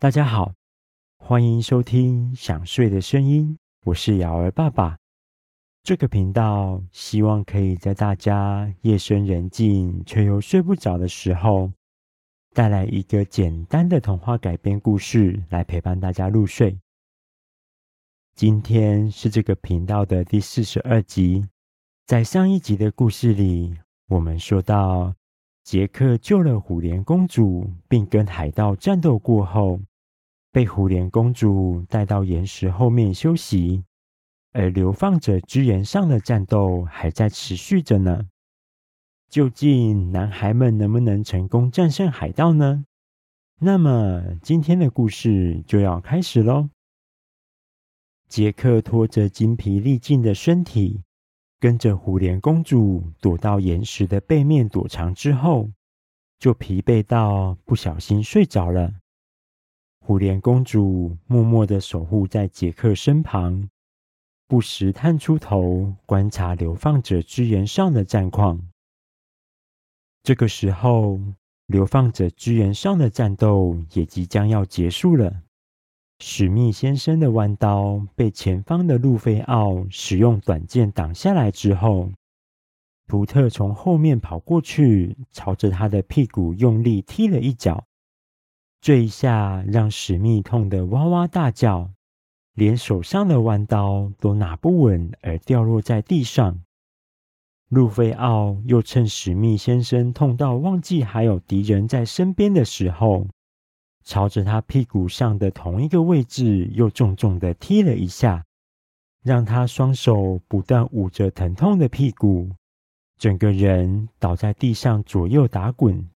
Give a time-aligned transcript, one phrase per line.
[0.00, 0.54] 大家好，
[1.18, 4.96] 欢迎收听《想睡的声音》，我是瑶儿爸爸。
[5.82, 11.70] 这个频道希望可以在大家夜深人静却又睡不着的时候，
[12.54, 16.78] 带来一个简单的童话改编故事，来陪伴大家入睡。
[18.34, 21.46] 今天是这个频道的第四十二集。
[22.06, 23.76] 在上一集的故事里，
[24.08, 25.14] 我们说到，
[25.62, 29.78] 杰克救了虎莲公主，并跟海盗战斗过后，
[30.52, 33.84] 被虎莲公主带到岩石后面休息，
[34.52, 38.28] 而流放者之岩上的战斗还在持续着呢。
[39.28, 42.84] 究竟男孩们能不能成功战胜海盗呢？
[43.60, 46.68] 那么今天的故事就要开始喽。
[48.28, 51.02] 杰克拖着精疲力尽的身体，
[51.60, 55.70] 跟着虎莲公主躲到岩石的背面躲藏之后，
[56.38, 58.99] 就疲惫到不小心睡着了。
[60.10, 63.70] 虎莲公主默默的守护在杰克身旁，
[64.48, 68.60] 不时探出头观察流放者之岩上的战况。
[70.24, 71.20] 这个时候，
[71.68, 75.42] 流放者之岩上的战斗也即将要结束了。
[76.18, 82.10] 史密先生的弯刀被前方的路飞奥使用短剑挡下来之后，
[83.06, 87.84] 图特从后面跑过去，朝着他的屁股用力踢了一脚。
[88.80, 91.90] 这一下让史密痛得哇哇大叫，
[92.54, 96.62] 连手上的弯刀都拿不稳，而掉落在地上。
[97.68, 103.28] 路飞奥又趁史密先生痛到忘记还有敌人在身边的时候，
[104.02, 108.44] 朝着他屁股上的同一个位置又重重的踢了一下，
[109.22, 112.48] 让他双手不断捂着疼痛的屁股，
[113.18, 116.08] 整个人倒在地上左右打滚。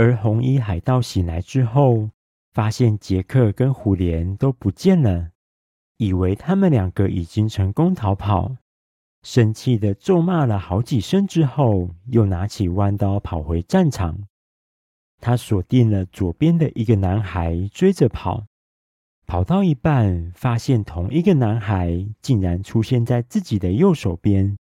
[0.00, 2.08] 而红衣海盗醒来之后，
[2.54, 5.28] 发现杰克跟虎莲都不见了，
[5.98, 8.56] 以为他们两个已经成功逃跑，
[9.22, 14.18] 生气的咒骂了好几声之后，又拿起弯刀跑回战场。
[15.20, 18.46] 他锁定了左边的一个男孩，追着跑，
[19.26, 24.56] 跑到一半，发现同一个男孩竟然出现在自己的右手边，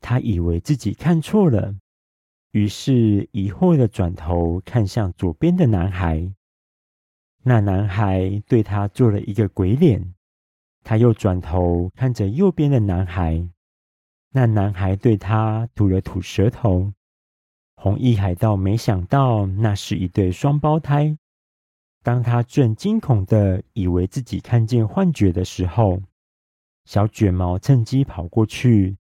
[0.00, 1.74] 他以为自己看错了。
[2.56, 6.32] 于是疑惑的转头看向左边的男孩，
[7.42, 10.14] 那男孩对他做了一个鬼脸。
[10.82, 13.46] 他又转头看着右边的男孩，
[14.30, 16.94] 那男孩对他吐了吐舌头。
[17.74, 21.18] 红衣海盗没想到那是一对双胞胎。
[22.02, 26.00] 当他正惊恐的以为自己看见幻觉的时候，
[26.86, 28.96] 小卷毛趁机跑过去。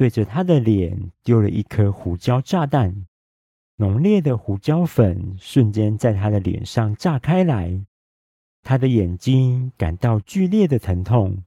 [0.00, 3.04] 对着他的脸丢了一颗胡椒炸弹，
[3.76, 7.84] 浓烈的胡椒粉瞬间在他的脸上炸开来，
[8.62, 11.44] 他的眼睛感到剧烈的疼痛，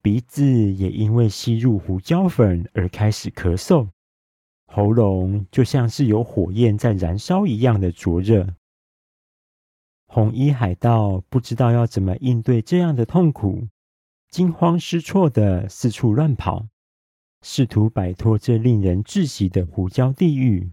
[0.00, 3.88] 鼻子也因为吸入胡椒粉而开始咳嗽，
[4.66, 8.54] 喉咙就像是有火焰在燃烧一样的灼热。
[10.06, 13.66] 红衣海盗不知道要怎么应对这样的痛苦，
[14.28, 16.68] 惊慌失措的四处乱跑。
[17.46, 20.70] 试图摆脱这令人窒息的胡椒地狱，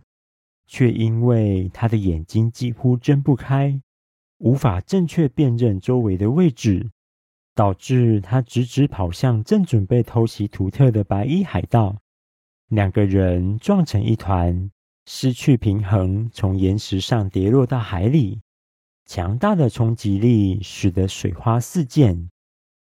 [0.65, 3.81] 却因为他的眼睛几乎睁不开，
[4.37, 6.89] 无法正确辨认周围的位置，
[7.53, 11.97] 导致他直直跑向正准备偷袭图特的白衣海盗。
[12.69, 14.71] 两个人撞成一团，
[15.05, 18.39] 失去平衡，从岩石上跌落到海里。
[19.05, 22.29] 强大的冲击力使得水花四溅，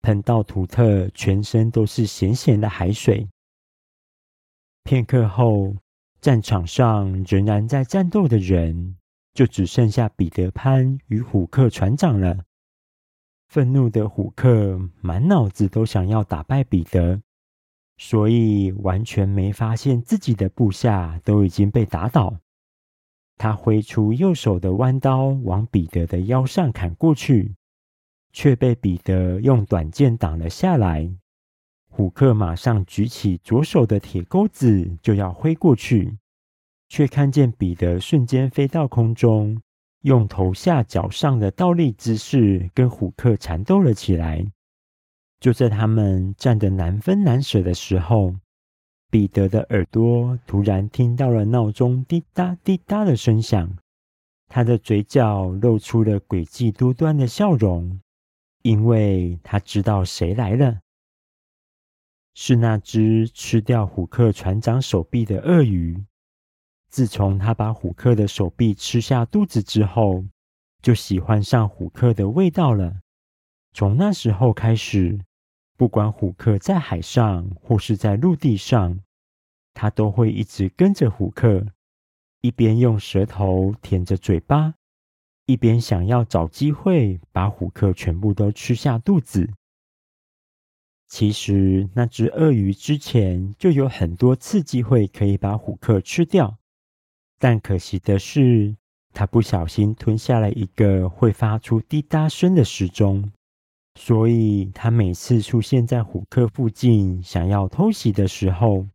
[0.03, 3.29] 喷到图特全身都是咸咸的海水。
[4.89, 5.77] 片刻后，
[6.19, 8.97] 战场上仍然在战斗的人，
[9.35, 12.39] 就只剩下彼得潘与虎克船长了。
[13.49, 17.21] 愤怒的虎克满脑子都想要打败彼得，
[17.99, 22.39] 所以完全没发现自己的部下都已经被打倒。
[23.37, 27.55] 他挥出右手的弯刀往彼得的腰上砍过去，
[28.33, 31.15] 却被彼得用短剑挡了下来。
[31.99, 36.17] 虎克马上举起左手的铁钩子，就要挥过去，
[36.89, 39.61] 却看见彼得瞬间飞到空中，
[40.03, 44.47] 用头下脚上的倒立姿势跟虎克缠斗了起来。
[45.41, 48.33] 就在他们战得难分难舍的时候，
[49.11, 53.77] 彼得的耳朵突然听到了闹钟滴答滴答的声响，
[54.47, 58.01] 他的嘴角露出了诡计多端的笑容，
[58.63, 60.79] 因为他知道谁来了。
[62.41, 66.05] 是那只吃掉虎克船长手臂的鳄鱼。
[66.89, 70.25] 自从他把虎克的手臂吃下肚子之后，
[70.81, 73.01] 就喜欢上虎克的味道了。
[73.73, 75.19] 从那时候开始，
[75.77, 79.01] 不管虎克在海上或是在陆地上，
[79.75, 81.67] 他都会一直跟着虎克，
[82.41, 84.75] 一边用舌头舔着嘴巴，
[85.47, 89.51] 一边想要找机会把虎克全部都吃下肚子。
[91.09, 96.59] 其实，那只鳄鱼之前就有很多次机会可以把虎克吃掉，
[97.39, 98.77] 但可惜的是，
[99.15, 103.33] 它不小心吞下了一个会发出滴答声的时钟。
[103.99, 108.87] 所以，它每次出现在虎克附近，想要偷袭的时候，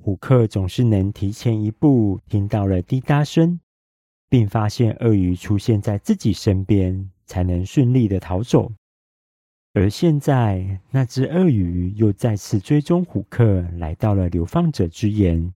[0.00, 3.58] 虎克总是能提前一步听到了滴答声，
[4.28, 8.70] 并发现鳄鱼出现在自己身边，才能顺利的逃走。
[9.74, 15.54] 而现在，那只鳄鱼又再次追踪虎克，来到了流放者之岩。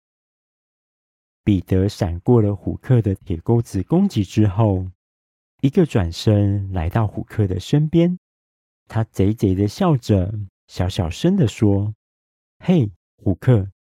[1.43, 4.87] 彼得闪过了虎克的铁钩子攻击之后，
[5.63, 8.19] 一个转身来到虎克的身边。
[8.87, 10.35] 他贼贼的笑着，
[10.67, 11.95] 小小声的说
[12.61, 13.71] ：“嘿，虎克，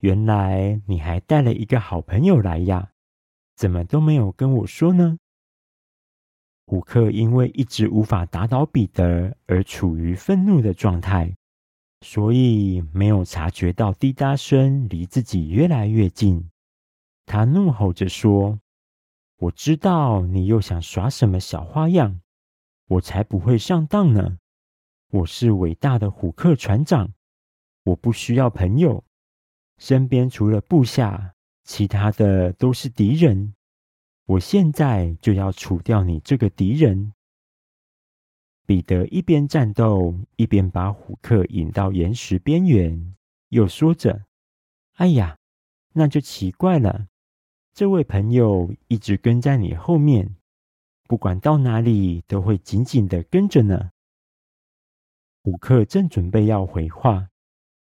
[0.00, 2.90] 原来你还带了一个好朋友来呀？
[3.54, 5.18] 怎么都没有跟我说呢？”
[6.68, 11.34] 虎克因为一直无法打倒彼得而处于愤怒的状态，
[12.02, 16.50] 所以没有察觉到滴答声离自己越来越近。
[17.24, 18.60] 他怒吼着说
[19.40, 22.20] ：“我知道你又想耍什么小花样，
[22.88, 24.36] 我才不会上当呢！
[25.10, 27.14] 我是伟大的虎克船长，
[27.84, 29.02] 我不需要朋友，
[29.78, 31.32] 身边除了部下，
[31.64, 33.54] 其他的都是敌人。”
[34.28, 37.14] 我现在就要除掉你这个敌人！
[38.66, 43.16] 彼得一边战斗，一边把虎克引到岩石边缘，
[43.48, 44.26] 又说着
[44.96, 45.38] ：“哎呀，
[45.94, 47.08] 那就奇怪了，
[47.72, 50.36] 这位朋友一直跟在你后面，
[51.04, 53.92] 不管到哪里都会紧紧的跟着呢。”
[55.42, 57.30] 虎克正准备要回话，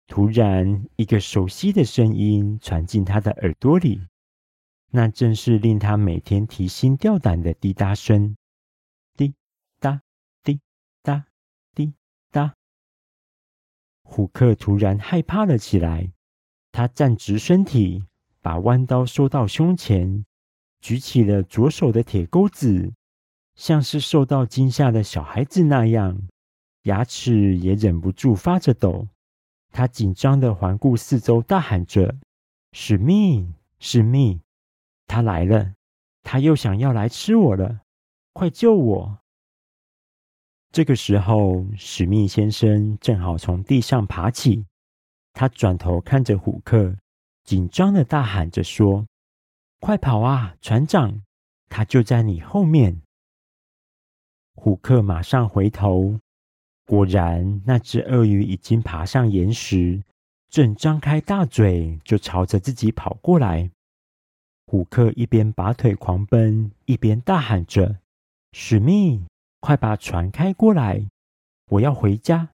[0.06, 4.00] 突然一个熟悉的声音传进他的耳朵里。
[4.90, 8.36] 那正是令他每天提心吊胆的滴答声，
[9.16, 9.34] 滴
[9.78, 10.00] 答
[10.42, 10.60] 滴
[11.02, 11.26] 答
[11.74, 11.92] 滴
[12.30, 12.54] 答。
[14.02, 16.10] 虎克突然害怕了起来，
[16.72, 18.02] 他站直身体，
[18.40, 20.24] 把弯刀收到胸前，
[20.80, 22.94] 举起了左手的铁钩子，
[23.54, 26.18] 像是受到惊吓的小孩子那样，
[26.84, 29.06] 牙齿也忍不住发着抖。
[29.70, 32.16] 他紧张地环顾四周，大喊着
[32.72, 34.40] ：“史密，史密！”
[35.08, 35.72] 他来了，
[36.22, 37.80] 他又想要来吃我了，
[38.32, 39.18] 快救我！
[40.70, 44.66] 这个时候，史密先生正好从地上爬起，
[45.32, 46.94] 他转头看着虎克，
[47.42, 49.06] 紧张的大喊着说
[49.80, 51.22] ：“快跑啊，船长，
[51.70, 53.00] 他就在你后面！”
[54.54, 56.20] 虎克马上回头，
[56.84, 60.02] 果然，那只鳄鱼已经爬上岩石，
[60.50, 63.70] 正张开大嘴，就朝着自己跑过来。
[64.70, 68.00] 虎克一边拔腿狂奔，一边大喊着
[68.52, 69.24] ：“史密，
[69.60, 71.08] 快把船开过来！
[71.70, 72.50] 我要回家，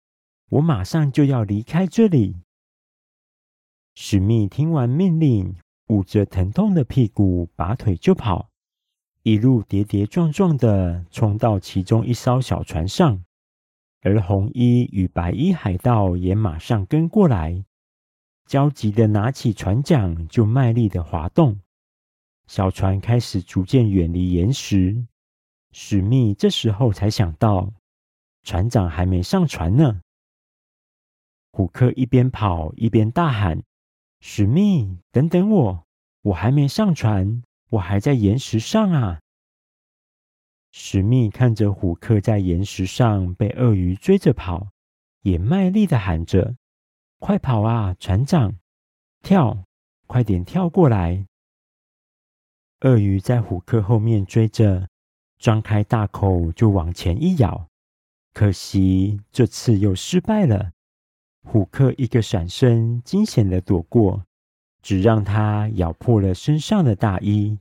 [0.50, 2.37] 我马上就要离开这里。”
[3.96, 5.56] 史密听完命令，
[5.88, 8.49] 捂着疼痛的屁股，拔腿就跑，
[9.25, 13.25] 一路跌跌撞撞的冲到其中一艘小船上，
[14.02, 17.64] 而红衣与白衣海盗也马上跟过来，
[18.47, 21.59] 焦急的拿起船桨就卖力的划动。
[22.47, 25.07] 小船开始逐渐远离岩石，
[25.73, 27.73] 史密这时候才想到，
[28.43, 30.01] 船长还没上船呢。
[31.53, 33.63] 虎克一边跑一边大喊
[34.21, 35.87] ：“史密，等等我，
[36.23, 39.21] 我还没上船，我还在岩石上啊！”
[40.71, 44.69] 史密看着虎克在岩石上被鳄鱼追着跑，
[45.23, 46.57] 也卖力的喊着
[47.21, 48.57] ：“快跑啊，船长！
[49.23, 49.65] 跳，
[50.07, 51.27] 快点跳过来！”
[52.85, 54.87] 鳄鱼在虎克后面追着，
[55.38, 57.67] 张开大口就往前一咬，
[58.35, 60.73] 可惜这次又失败了。
[61.43, 64.26] 虎克一个闪身，惊险的躲过，
[64.83, 67.59] 只让他咬破了身上的大衣。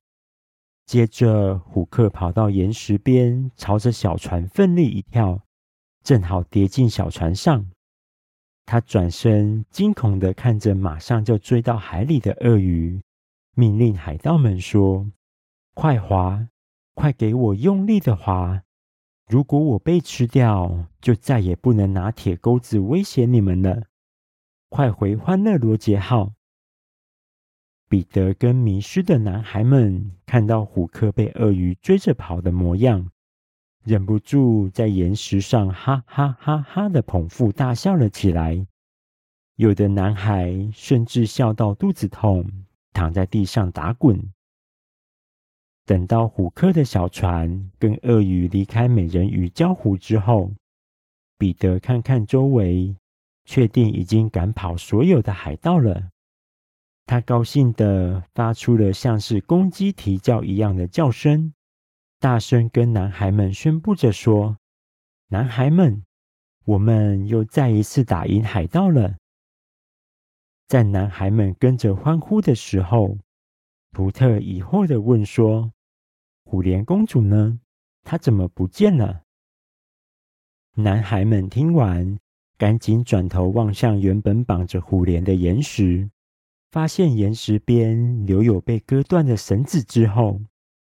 [0.85, 5.41] 接着，虎克跑到岩石边，朝着小船奋力一跳，
[6.03, 7.65] 正好跌进小船上。
[8.65, 13.01] 他转身，惊恐的看着马上就追到海里的鳄鱼。
[13.55, 15.11] 命令海盗们说
[15.75, 16.47] ：“快划，
[16.93, 18.63] 快给我用力的划！
[19.27, 23.83] 如果我被吃掉，就再也不能拿铁钩子威胁你们了。
[24.69, 26.33] 快回欢乐罗杰号！”
[27.87, 33.11] 彼得跟迷失的男孩们看到虎克被鳄鱼追着跑的模样，
[33.83, 38.65] 忍不住在岩石上哈哈哈哈的捧腹大笑了起来。
[39.57, 42.62] 有的男孩甚至笑到肚子痛，
[42.93, 44.31] 躺在地上打滚。
[45.85, 50.53] 等到虎克的小船跟鳄鱼离开美人鱼礁湖之后，
[51.37, 52.95] 彼得看看周围，
[53.43, 56.09] 确定已经赶跑所有的海盗了。
[57.05, 61.53] 他高兴地发出了像是公鸡啼叫一样的叫声，
[62.17, 64.57] 大声跟男孩们宣布着说
[65.27, 66.05] ：“男孩们，
[66.63, 69.17] 我们又再一次打赢海盗了！”
[70.73, 73.15] 在男孩们跟着欢呼的时候，
[73.91, 75.71] 图特疑惑地问说
[76.45, 77.59] ：“虎莲公主呢？
[78.01, 79.21] 她怎么不见了？”
[80.73, 82.17] 男孩们听完，
[82.57, 86.09] 赶紧转头望向原本绑着虎莲的岩石。
[86.71, 90.41] 发现岩石边留有被割断的绳子之后，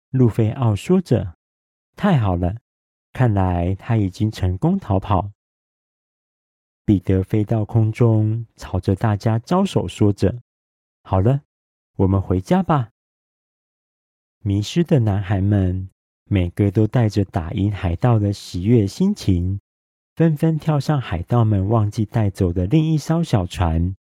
[0.08, 1.34] 路飞奥说着
[1.94, 2.56] ：“太好了，
[3.12, 5.30] 看来他已经成功逃跑。”
[6.86, 10.42] 彼得飞到空中，朝着大家招手，说着
[11.02, 11.40] ：“好了，
[11.96, 12.90] 我们回家吧。”
[14.44, 15.88] 迷失的男孩们
[16.26, 19.60] 每个都带着打赢海盗的喜悦心情，
[20.14, 23.96] 纷纷跳上海盗们忘记带走的另一艘小船。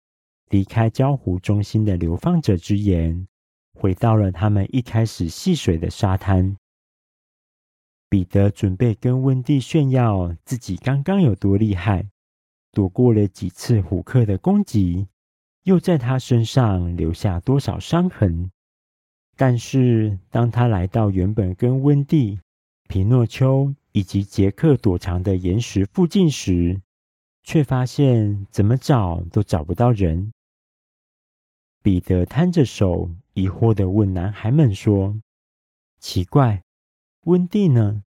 [0.50, 3.28] 离开礁湖中心的流放者之眼，
[3.74, 6.58] 回到了他们一开始戏水的沙滩。
[8.10, 12.10] 彼得准备跟温蒂炫耀自己刚刚有多厉害，
[12.72, 15.08] 躲过了几次虎克的攻击，
[15.63, 18.51] 又在他身上留下多少伤痕。
[19.36, 22.40] 但是，当他来到原本跟温蒂、
[22.88, 26.82] 皮诺丘以及杰克躲藏的岩石附近时，
[27.44, 30.32] 却发现怎么找都找不到人。
[31.82, 35.20] 彼得摊着手，疑惑的问男孩们说
[36.00, 36.63] ：“奇怪，
[37.22, 38.04] 温蒂呢？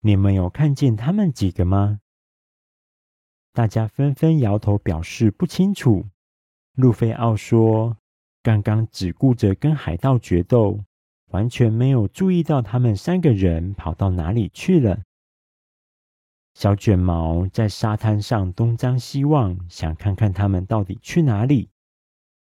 [0.00, 2.00] 你们有看见他们几个吗？”
[3.56, 6.04] 大家纷纷摇头，表示不清楚。
[6.74, 7.96] 路飞奥说
[8.44, 10.84] ：“刚刚只顾着跟海盗决斗，
[11.28, 15.00] 完全没有注意到他们三个人跑到哪里去了。”
[16.52, 21.70] 小卷毛在沙滩上东张西望，想看看他们到底去哪里。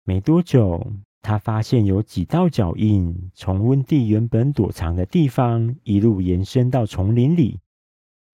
[0.03, 0.93] 没多久，
[1.23, 7.59] 他发现有几道脚印从温蒂原本躲藏的地方一路延伸到丛林里。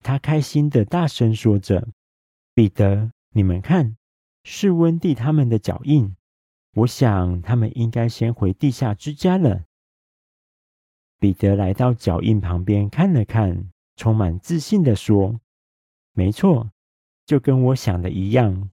[0.02, 1.88] 他开心地大声说着
[2.58, 3.96] ：“彼得，你们看，
[4.42, 6.16] 是温蒂他们的脚印。
[6.72, 9.62] 我想他们应该先回地下之家了。”
[11.20, 15.38] 彼得来到脚印旁边看了看，充满自信地说
[16.14, 16.72] ：“没错，
[17.24, 18.72] 就跟我想的一样。”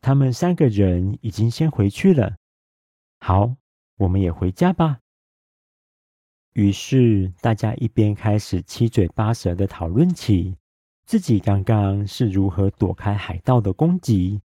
[0.00, 2.36] 他们三个人已经先回去了。
[3.20, 3.54] 好，
[3.98, 5.00] 我们也回家吧。
[6.54, 10.56] 于是大家一边开始七嘴八舌的讨论起
[11.06, 14.40] 自己刚刚是如何躲开海盗的攻击，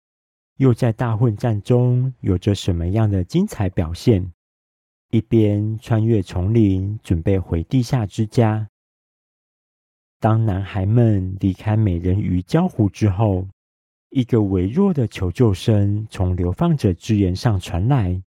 [0.57, 4.31] 又在大混战中有着什么样的精彩表现，
[5.09, 8.69] 一边穿越丛林准备回地下之家。
[10.19, 13.47] 当男孩们离开美人鱼礁湖之后，
[14.11, 18.21] 一个微弱的求救声从流放者之眼上传来。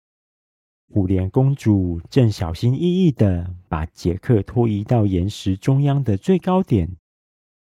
[0.93, 6.97] 虎莲公主正小心翼翼地把杰克拖移到岩石中央的最高点，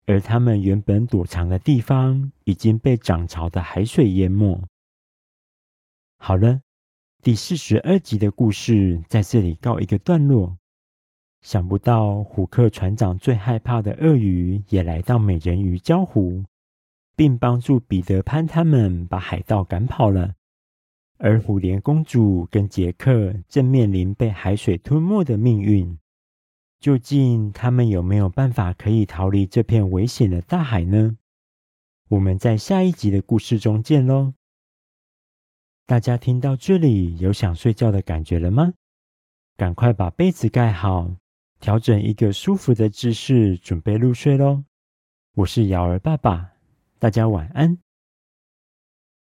[0.05, 4.61] 而他们原本躲藏的地方已经被涨潮的海水淹没。
[6.17, 6.61] 好了，
[7.21, 10.57] 第四十二集的故事在这里告一个段落。
[11.41, 16.43] 想不到虎克船长最害怕的鳄鱼也来到美人鱼礁湖。
[17.15, 20.33] 并帮助彼得潘他们把海盗赶跑了，
[21.19, 25.95] 而虎莲公主跟杰克正面临被海水吞没的命运。
[26.83, 31.15] 究竟他们有没有办法可以逃离这片危险的大海呢？
[32.09, 34.33] 我们在下一集的故事中见喽！
[35.85, 38.73] 大家听到这里有想睡觉的感觉了吗？
[39.55, 41.15] 赶快把被子盖好，
[41.61, 44.65] 调整一个舒服的姿势，准备入睡喽！
[45.35, 46.51] 我是瑶儿爸爸。
[46.99, 47.82] 大家晚安。